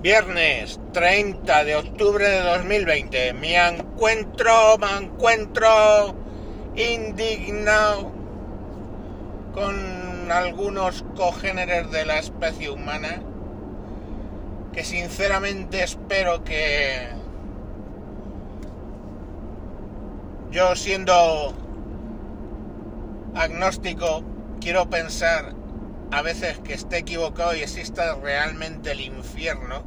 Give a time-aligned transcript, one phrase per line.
[0.00, 3.32] Viernes 30 de octubre de 2020.
[3.32, 6.14] Me encuentro, me encuentro
[6.76, 8.12] indignado
[9.52, 13.20] con algunos cogéneres de la especie humana
[14.72, 17.08] que sinceramente espero que
[20.52, 21.54] yo siendo
[23.34, 24.22] agnóstico
[24.60, 25.54] quiero pensar
[26.10, 29.84] a veces que esté equivocado y exista realmente el infierno,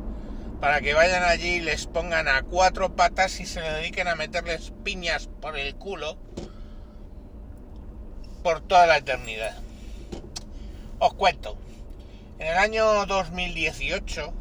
[0.59, 4.71] para que vayan allí y les pongan a cuatro patas y se dediquen a meterles
[4.83, 6.17] piñas por el culo
[8.43, 9.57] por toda la eternidad.
[10.99, 11.57] Os cuento,
[12.37, 14.33] en el año 2018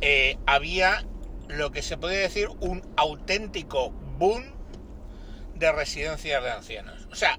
[0.00, 1.04] eh, había
[1.48, 4.44] lo que se podría decir un auténtico boom
[5.54, 7.06] de residencias de ancianos.
[7.12, 7.38] O sea,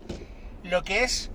[0.64, 1.32] lo que es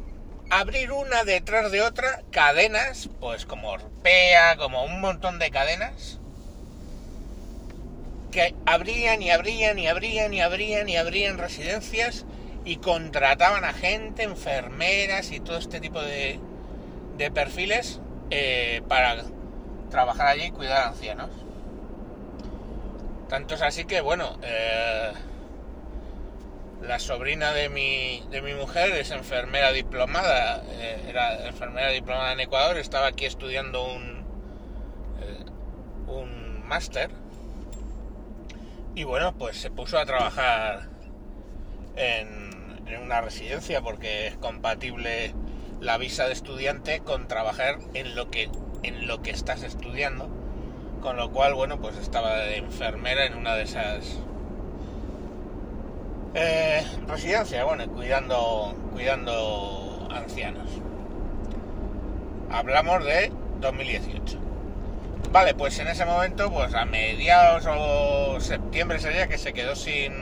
[0.50, 6.18] abrir una detrás de otra cadenas, pues como Orpea, como un montón de cadenas,
[8.30, 12.26] que abrían y abrían y abrían y abrían y abrían residencias
[12.64, 16.38] y contrataban a gente, enfermeras y todo este tipo de,
[17.16, 19.24] de perfiles eh, para
[19.90, 21.30] trabajar allí y cuidar a ancianos.
[23.28, 25.12] Tanto es así que, bueno, eh,
[26.82, 32.40] la sobrina de mi, de mi mujer es enfermera diplomada, eh, era enfermera diplomada en
[32.40, 34.24] Ecuador, estaba aquí estudiando un,
[35.20, 35.44] eh,
[36.06, 37.10] un máster.
[38.94, 40.88] Y bueno, pues se puso a trabajar
[41.96, 45.34] en, en una residencia porque es compatible
[45.80, 48.50] la visa de estudiante con trabajar en lo que,
[48.82, 50.28] en lo que estás estudiando,
[51.00, 54.18] con lo cual, bueno, pues estaba de enfermera en una de esas
[56.34, 60.68] eh, residencia, bueno, cuidando, cuidando ancianos.
[62.50, 64.38] Hablamos de 2018.
[65.32, 70.12] Vale, pues en ese momento, pues a mediados o septiembre sería que se quedó sin,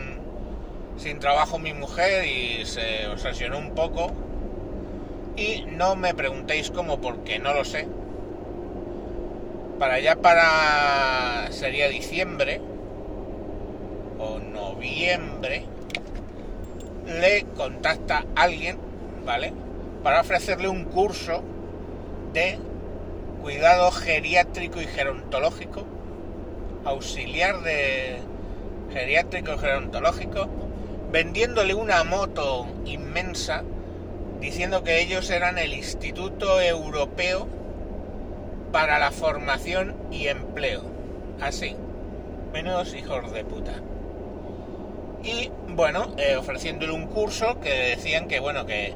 [0.96, 4.12] sin trabajo mi mujer y se obsesionó un poco.
[5.36, 7.86] Y no me preguntéis cómo, porque no lo sé.
[9.78, 11.52] Para allá, para.
[11.52, 12.60] sería diciembre
[14.18, 15.64] o noviembre
[17.08, 18.78] le contacta a alguien,
[19.24, 19.52] ¿vale?
[20.02, 21.42] Para ofrecerle un curso
[22.32, 22.58] de
[23.42, 25.84] cuidado geriátrico y gerontológico,
[26.84, 28.18] auxiliar de
[28.92, 30.48] geriátrico y gerontológico,
[31.10, 33.64] vendiéndole una moto inmensa,
[34.40, 37.48] diciendo que ellos eran el Instituto Europeo
[38.70, 40.82] para la Formación y Empleo.
[41.40, 41.74] Así,
[42.52, 43.72] menos hijos de puta
[45.22, 48.94] y bueno, eh, ofreciéndole un curso que decían que bueno, que,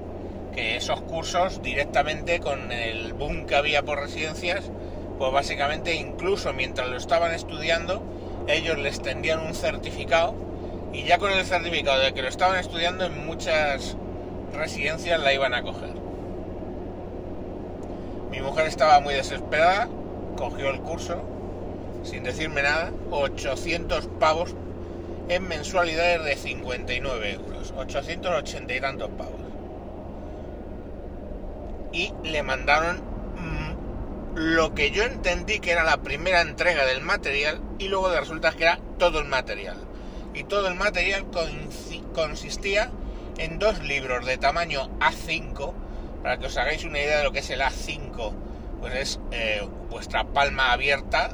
[0.54, 4.70] que esos cursos directamente con el boom que había por residencias,
[5.18, 8.02] pues básicamente incluso mientras lo estaban estudiando,
[8.48, 10.34] ellos les tendían un certificado
[10.92, 13.96] y ya con el certificado de que lo estaban estudiando en muchas
[14.52, 15.94] residencias la iban a coger.
[18.30, 19.88] Mi mujer estaba muy desesperada,
[20.36, 21.22] cogió el curso
[22.02, 24.54] sin decirme nada, 800 pavos
[25.28, 29.40] en mensualidades de 59 euros, 880 y tantos pavos.
[31.92, 32.96] Y le mandaron
[33.36, 38.20] mm, lo que yo entendí que era la primera entrega del material y luego de
[38.20, 39.76] resulta que era todo el material.
[40.34, 41.26] Y todo el material
[42.14, 42.90] consistía
[43.38, 45.72] en dos libros de tamaño A5,
[46.22, 48.32] para que os hagáis una idea de lo que es el A5,
[48.80, 51.30] pues es eh, vuestra palma abierta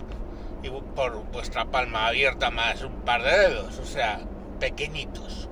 [0.71, 4.21] por vuestra palma abierta más un par de dedos, o sea,
[4.61, 5.49] pequeñitos.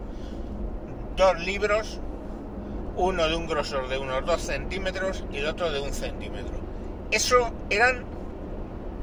[1.16, 2.00] Dos libros,
[2.97, 6.55] uno de un grosor de unos 2 centímetros y el otro de un centímetro.
[7.10, 8.05] Eso eran,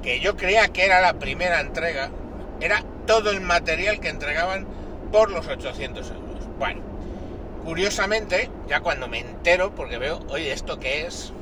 [0.02, 2.10] que yo creía que era la primera entrega,
[2.62, 4.68] era todo el material que entregaban
[5.12, 6.48] por los 800 euros.
[6.60, 6.82] Bueno,
[7.64, 11.34] curiosamente, ya cuando me entero, porque veo, oye, ¿esto qué es?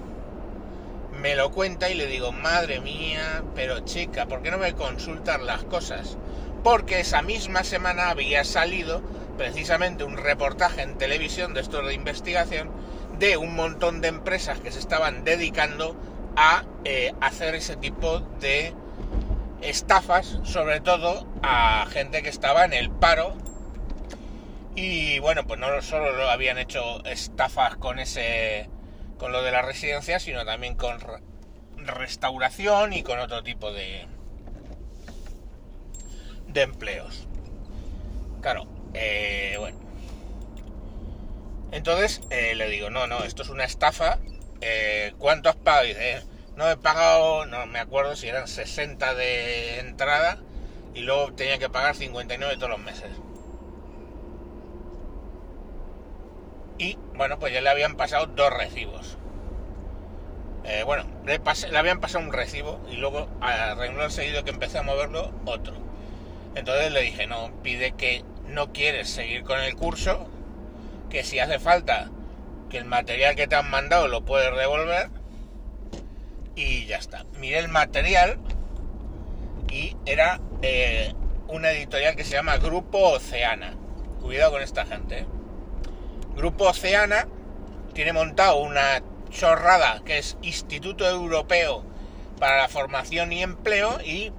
[1.21, 5.39] Me lo cuenta y le digo, madre mía, pero chica, ¿por qué no me consultas
[5.39, 6.17] las cosas?
[6.63, 9.01] Porque esa misma semana había salido
[9.37, 12.71] precisamente un reportaje en televisión de estos de investigación
[13.19, 15.95] de un montón de empresas que se estaban dedicando
[16.35, 18.73] a eh, hacer ese tipo de
[19.61, 23.35] estafas, sobre todo a gente que estaba en el paro.
[24.75, 28.69] Y bueno, pues no solo lo habían hecho estafas con ese
[29.21, 30.97] con lo de la residencia, sino también con
[31.77, 34.07] restauración y con otro tipo de,
[36.47, 37.27] de empleos.
[38.41, 38.65] Claro,
[38.95, 39.77] eh, bueno.
[41.71, 44.17] Entonces eh, le digo, no, no, esto es una estafa.
[44.59, 45.87] Eh, ¿Cuánto has pagado?
[46.55, 50.39] no he pagado, no me acuerdo si eran 60 de entrada
[50.95, 53.11] y luego tenía que pagar 59 todos los meses.
[56.81, 59.15] Y bueno, pues ya le habían pasado dos recibos.
[60.63, 61.39] Eh, bueno, le,
[61.77, 65.75] habían pasado un recibo y luego a renglón seguido que empecé a moverlo, otro.
[66.55, 70.27] Entonces le dije, no, pide que no quieres seguir con el curso,
[71.11, 72.09] que si hace falta
[72.71, 75.11] que el material que te han mandado lo puedes devolver
[76.55, 77.25] y ya está.
[77.37, 78.39] Miré el material
[79.69, 81.13] y era eh,
[81.47, 83.75] una editorial que se llama Grupo Oceana.
[84.19, 85.19] Cuidado con esta gente.
[85.19, 85.40] ¿eh?
[86.35, 87.27] Grupo Oceana
[87.93, 91.83] tiene montado una chorrada que es Instituto Europeo
[92.39, 94.31] para la Formación y Empleo y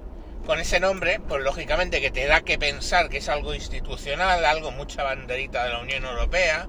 [0.45, 4.71] con ese nombre, pues lógicamente que te da que pensar que es algo institucional, algo
[4.71, 6.67] mucha banderita de la Unión Europea,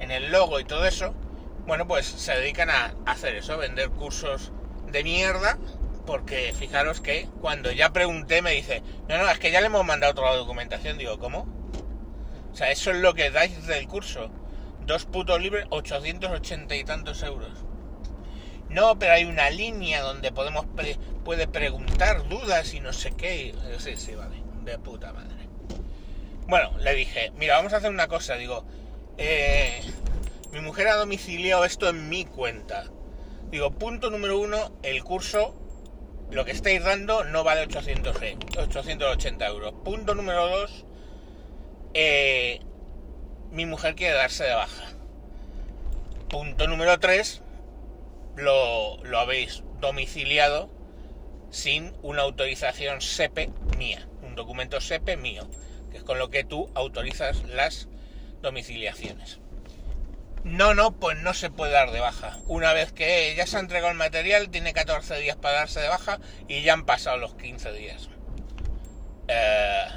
[0.00, 1.14] en el logo y todo eso,
[1.66, 4.52] bueno, pues se dedican a hacer eso, vender cursos
[4.90, 5.58] de mierda,
[6.06, 9.84] porque fijaros que cuando ya pregunté me dice, no, no, es que ya le hemos
[9.84, 11.46] mandado toda la documentación, digo, ¿cómo?
[12.52, 14.30] O sea, eso es lo que dais del curso.
[14.86, 17.64] Dos putos libres, 880 y tantos euros.
[18.68, 20.66] No, pero hay una línea donde podemos
[21.24, 23.54] puede preguntar dudas y no sé qué.
[23.78, 25.48] Sí, sí, vale, de puta madre.
[26.46, 28.64] Bueno, le dije, mira, vamos a hacer una cosa, digo,
[29.18, 29.82] eh,
[30.52, 32.86] mi mujer ha domiciliado esto en mi cuenta.
[33.50, 35.54] Digo, punto número uno, el curso,
[36.30, 38.16] lo que estáis dando no vale 800
[38.56, 39.74] 880 euros.
[39.84, 40.86] Punto número dos,
[41.94, 42.60] eh,
[43.50, 44.84] mi mujer quiere darse de baja.
[46.28, 47.42] Punto número tres,
[48.36, 50.70] lo, lo habéis domiciliado
[51.50, 55.48] sin una autorización SEPE mía, un documento SEPE mío,
[55.90, 57.88] que es con lo que tú autorizas las
[58.42, 59.40] domiciliaciones.
[60.44, 62.38] No, no, pues no se puede dar de baja.
[62.46, 65.88] Una vez que ya se ha entregado el material, tiene 14 días para darse de
[65.88, 68.08] baja y ya han pasado los 15 días.
[69.26, 69.88] Eh,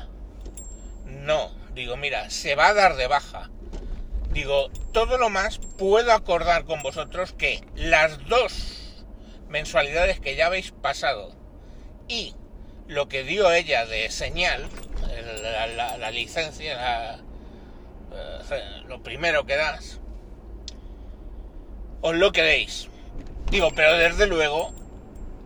[1.05, 3.49] no, digo, mira, se va a dar de baja.
[4.31, 9.05] Digo, todo lo más puedo acordar con vosotros que las dos
[9.49, 11.35] mensualidades que ya habéis pasado
[12.07, 12.35] y
[12.87, 14.67] lo que dio ella de señal,
[15.99, 17.19] la, licencia,
[18.13, 19.99] eh, lo primero que das,
[22.01, 22.89] os lo queréis.
[23.49, 24.73] Digo, pero desde luego,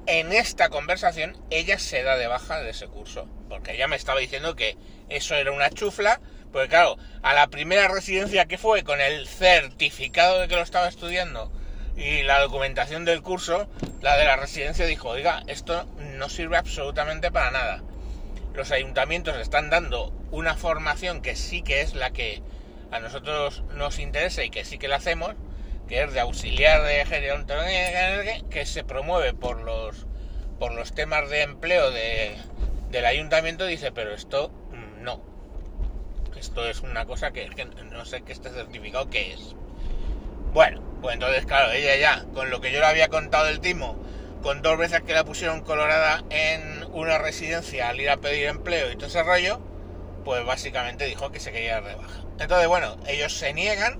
[0.05, 3.27] en esta conversación, ella se da de baja de ese curso.
[3.49, 4.77] Porque ella me estaba diciendo que
[5.09, 6.19] eso era una chufla.
[6.51, 10.87] Porque claro, a la primera residencia que fue con el certificado de que lo estaba
[10.87, 11.51] estudiando
[11.97, 13.67] y la documentación del curso,
[14.01, 15.85] la de la residencia dijo, oiga, esto
[16.17, 17.83] no sirve absolutamente para nada.
[18.53, 22.41] Los ayuntamientos están dando una formación que sí que es la que
[22.91, 25.33] a nosotros nos interesa y que sí que la hacemos,
[25.87, 30.05] que es de auxiliar de gerontología, que se promueve por los,
[30.59, 32.35] por los temas de empleo de,
[32.89, 34.51] del ayuntamiento, dice, pero esto.
[36.45, 39.55] Esto es una cosa que, que no sé qué este certificado qué es.
[40.53, 43.97] Bueno, pues entonces, claro, ella ya, con lo que yo le había contado del timo,
[44.43, 48.91] con dos veces que la pusieron colorada en una residencia al ir a pedir empleo
[48.91, 49.59] y todo ese rollo,
[50.23, 52.21] pues básicamente dijo que se quería dar de baja.
[52.39, 53.99] Entonces, bueno, ellos se niegan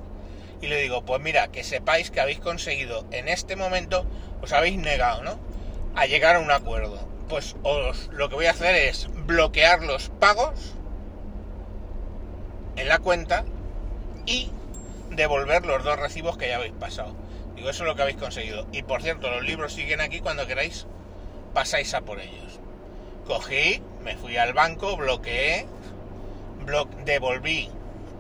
[0.62, 4.06] y le digo, pues mira, que sepáis que habéis conseguido en este momento,
[4.44, 5.39] os habéis negado, ¿no?
[5.95, 7.09] A llegar a un acuerdo.
[7.27, 10.75] Pues os, lo que voy a hacer es bloquear los pagos
[12.76, 13.46] en la cuenta
[14.26, 14.52] y
[15.12, 17.16] devolver los dos recibos que ya habéis pasado.
[17.56, 18.68] Digo, eso es lo que habéis conseguido.
[18.72, 20.88] Y por cierto, los libros siguen aquí cuando queráis,
[21.54, 22.60] pasáis a por ellos.
[23.26, 25.66] Cogí, me fui al banco, bloqueé,
[27.06, 27.70] devolví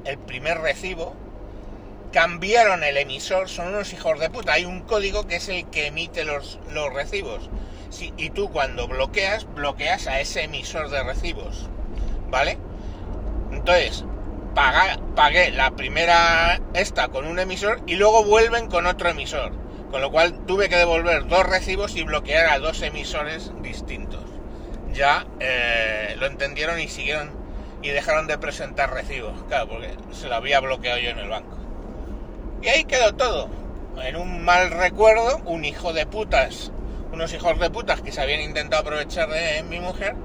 [0.05, 1.15] el primer recibo
[2.15, 4.53] cambiaron el emisor, son unos hijos de puta.
[4.53, 7.49] Hay un código que es el que emite los, los recibos.
[7.99, 11.67] y tú cuando bloqueas, bloqueas a ese emisor de recibos.
[12.29, 12.57] ¿Vale?
[13.51, 14.05] Entonces,
[14.55, 19.51] pagué la primera esta con un emisor y luego vuelven con otro emisor.
[19.91, 24.23] Con lo cual tuve que devolver dos recibos y bloquear a dos emisores distintos.
[24.93, 27.31] Ya eh, lo entendieron y siguieron
[27.81, 29.43] y dejaron de presentar recibos.
[29.47, 31.57] Claro, porque se lo había bloqueado yo en el banco.
[32.61, 33.49] Y ahí quedó todo.
[34.01, 36.71] En un mal recuerdo, un hijo de putas,
[37.13, 40.15] unos hijos de putas que se habían intentado aprovechar de mi mujer,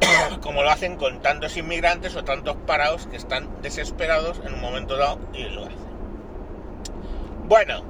[0.40, 4.96] como lo hacen con tantos inmigrantes o tantos parados que están desesperados en un momento
[4.96, 5.88] dado y lo hacen.
[7.46, 7.82] Bueno,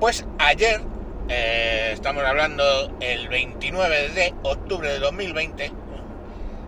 [0.00, 0.80] pues ayer,
[1.28, 5.72] eh, estamos hablando el 29 de octubre de 2020,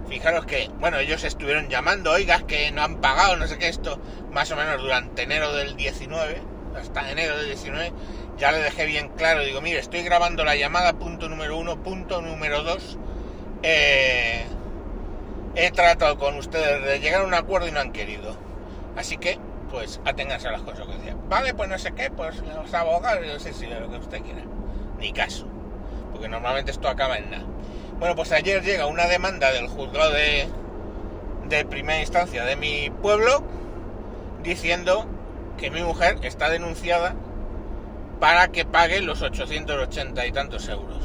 [0.09, 3.99] fijaros que, bueno, ellos estuvieron llamando, oigas que no han pagado, no sé qué, esto,
[4.33, 6.41] más o menos durante enero del 19,
[6.81, 7.93] hasta enero del 19,
[8.39, 12.21] ya le dejé bien claro, digo, mire, estoy grabando la llamada, punto número uno, punto
[12.21, 12.99] número dos.
[13.63, 14.45] Eh,
[15.57, 18.37] he tratado con ustedes de llegar a un acuerdo y no han querido.
[18.97, 19.39] Así que,
[19.71, 21.17] pues, aténganse a las consecuencias.
[21.29, 24.43] Vale, pues no sé qué, pues los abogados, yo sé si lo que usted quiera.
[24.99, 25.47] Ni caso.
[26.13, 27.45] Porque normalmente esto acaba en nada.
[27.99, 30.49] Bueno, pues ayer llega una demanda del juzgado de,
[31.49, 33.45] de primera instancia de mi pueblo
[34.43, 35.07] diciendo
[35.59, 37.15] que mi mujer está denunciada
[38.21, 41.04] para que pague los 880 y tantos euros.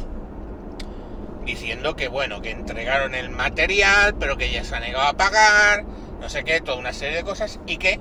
[1.46, 5.84] Diciendo que bueno, que entregaron el material, pero que ya se ha negado a pagar,
[6.20, 8.00] no sé qué, toda una serie de cosas, y que,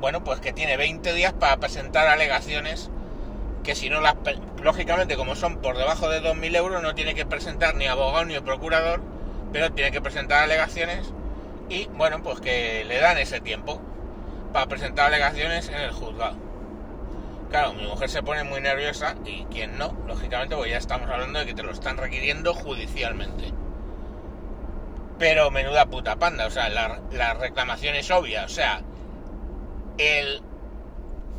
[0.00, 2.90] bueno, pues que tiene 20 días para presentar alegaciones
[3.62, 4.16] que si no las...
[4.62, 8.38] Lógicamente, como son por debajo de 2.000 euros, no tiene que presentar ni abogado ni
[8.40, 9.00] procurador,
[9.52, 11.12] pero tiene que presentar alegaciones
[11.68, 13.80] y, bueno, pues que le dan ese tiempo
[14.52, 16.51] para presentar alegaciones en el juzgado.
[17.52, 21.38] Claro, mi mujer se pone muy nerviosa y quien no, lógicamente, pues ya estamos hablando
[21.38, 23.52] de que te lo están requiriendo judicialmente.
[25.18, 28.80] Pero menuda puta panda, o sea, la, la reclamación es obvia, o sea,
[29.98, 30.40] el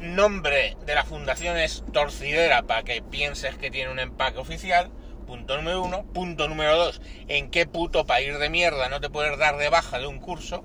[0.01, 4.91] nombre de la fundación es torcidera para que pienses que tiene un empaque oficial.
[5.25, 6.05] Punto número uno.
[6.13, 7.01] Punto número dos.
[7.27, 10.63] ¿En qué puto país de mierda no te puedes dar de baja de un curso?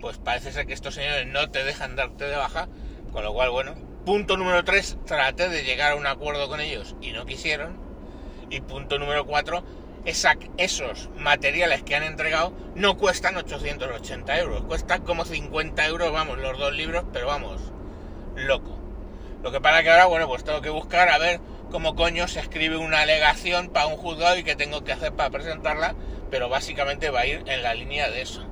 [0.00, 2.68] Pues parece ser que estos señores no te dejan darte de baja.
[3.12, 3.91] Con lo cual, bueno.
[4.04, 4.98] Punto número tres.
[5.06, 7.78] Traté de llegar a un acuerdo con ellos y no quisieron.
[8.50, 9.62] Y punto número cuatro.
[10.04, 14.62] esos materiales que han entregado no cuestan 880 euros.
[14.62, 17.60] Cuestan como 50 euros, vamos, los dos libros, pero vamos
[18.34, 18.76] loco.
[19.40, 21.40] Lo que para que ahora, bueno, pues tengo que buscar a ver
[21.70, 25.30] cómo coño se escribe una alegación para un juzgado y qué tengo que hacer para
[25.30, 25.94] presentarla,
[26.28, 28.44] pero básicamente va a ir en la línea de eso.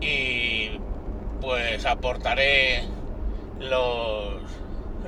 [0.00, 0.80] Y
[1.42, 2.95] pues aportaré
[3.60, 4.42] los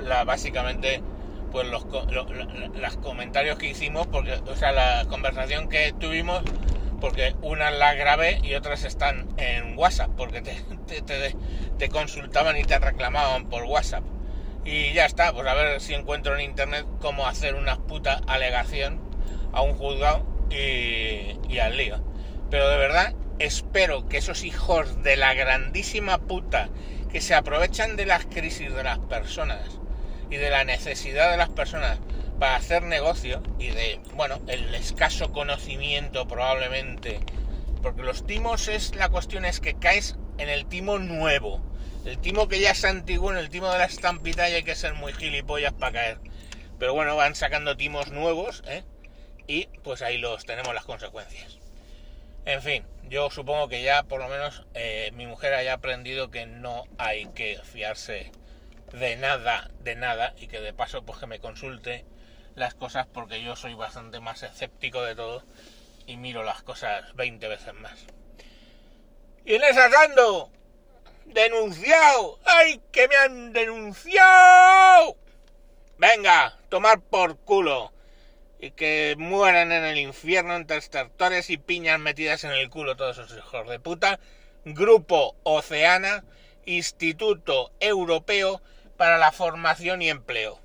[0.03, 1.03] la, básicamente
[1.51, 6.43] pues los, los, comentarios que hicimos porque o sea la conversación que tuvimos
[7.01, 13.49] porque unas las grabé y otras están en WhatsApp, porque te, consultaban y te reclamaban
[13.49, 14.03] por WhatsApp.
[14.65, 19.01] Y ya está, pues a ver si encuentro en internet cómo hacer una puta alegación
[19.53, 22.03] a un juzgado y, y al lío.
[22.51, 26.69] Pero de verdad, espero que esos hijos de la grandísima puta
[27.11, 29.79] que se aprovechan de las crisis de las personas
[30.31, 31.99] y de la necesidad de las personas
[32.39, 37.21] para hacer negocio y de, bueno, el escaso conocimiento probablemente.
[37.83, 41.61] Porque los timos es, la cuestión es que caes en el timo nuevo.
[42.05, 44.75] El timo que ya es antiguo, en el timo de la estampita y hay que
[44.75, 46.19] ser muy gilipollas para caer.
[46.79, 48.85] Pero bueno, van sacando timos nuevos, ¿eh?
[49.47, 51.59] Y pues ahí los tenemos las consecuencias.
[52.45, 56.47] En fin, yo supongo que ya por lo menos eh, mi mujer haya aprendido que
[56.47, 58.33] no hay que fiarse
[58.93, 62.05] de nada, de nada, y que de paso pues que me consulte
[62.55, 65.45] las cosas porque yo soy bastante más escéptico de todo
[66.07, 68.07] y miro las cosas 20 veces más.
[69.45, 69.89] Y en esa
[71.27, 75.17] denunciado, ay, que me han denunciado.
[75.99, 77.93] Venga, tomar por culo
[78.61, 83.19] y que mueran en el infierno entre estertores y piñas metidas en el culo todos
[83.19, 84.19] esos hijos de puta.
[84.65, 86.25] Grupo Oceana,
[86.65, 88.61] Instituto Europeo
[88.97, 90.61] para la Formación y Empleo.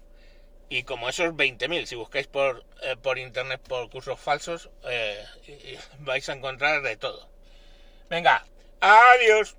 [0.70, 5.24] Y como esos 20.000, si buscáis por, eh, por internet por cursos falsos, eh,
[6.00, 7.30] vais a encontrar de todo.
[8.10, 8.46] Venga,
[8.82, 9.56] adiós.